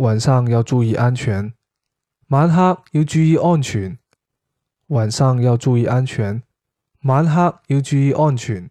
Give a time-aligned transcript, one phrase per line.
[0.00, 1.52] 晚上要注意安全。
[2.28, 3.98] 晚黑要注意安全。
[4.86, 6.42] 晚上要注意安全。
[7.02, 8.70] 晚黑要注意安全。